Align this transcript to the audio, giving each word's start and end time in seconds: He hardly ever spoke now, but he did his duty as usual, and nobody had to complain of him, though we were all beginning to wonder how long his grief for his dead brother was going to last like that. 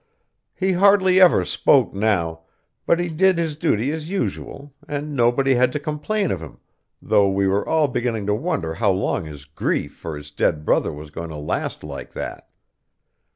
He 0.55 0.71
hardly 0.73 1.21
ever 1.21 1.45
spoke 1.45 1.93
now, 1.93 2.39
but 2.87 2.97
he 2.99 3.07
did 3.07 3.37
his 3.37 3.55
duty 3.55 3.91
as 3.91 4.09
usual, 4.09 4.73
and 4.87 5.15
nobody 5.15 5.53
had 5.53 5.71
to 5.73 5.79
complain 5.79 6.31
of 6.31 6.39
him, 6.41 6.57
though 7.03 7.29
we 7.29 7.45
were 7.47 7.69
all 7.69 7.87
beginning 7.87 8.25
to 8.25 8.33
wonder 8.33 8.73
how 8.73 8.89
long 8.89 9.25
his 9.25 9.45
grief 9.45 9.93
for 9.93 10.17
his 10.17 10.31
dead 10.31 10.65
brother 10.65 10.91
was 10.91 11.11
going 11.11 11.29
to 11.29 11.35
last 11.35 11.83
like 11.83 12.13
that. 12.13 12.49